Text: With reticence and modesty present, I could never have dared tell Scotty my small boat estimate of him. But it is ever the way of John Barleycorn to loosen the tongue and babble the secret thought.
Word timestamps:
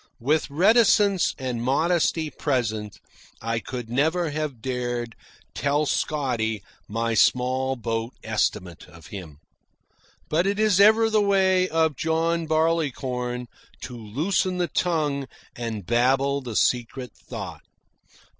With 0.19 0.49
reticence 0.49 1.35
and 1.37 1.61
modesty 1.61 2.31
present, 2.31 2.99
I 3.39 3.59
could 3.59 3.87
never 3.87 4.31
have 4.31 4.59
dared 4.59 5.13
tell 5.53 5.85
Scotty 5.85 6.63
my 6.87 7.13
small 7.13 7.75
boat 7.75 8.15
estimate 8.23 8.87
of 8.87 9.05
him. 9.13 9.37
But 10.27 10.47
it 10.47 10.57
is 10.59 10.79
ever 10.79 11.11
the 11.11 11.21
way 11.21 11.69
of 11.69 11.95
John 11.97 12.47
Barleycorn 12.47 13.47
to 13.81 13.95
loosen 13.95 14.57
the 14.57 14.67
tongue 14.69 15.27
and 15.55 15.85
babble 15.85 16.41
the 16.41 16.55
secret 16.55 17.11
thought. 17.15 17.61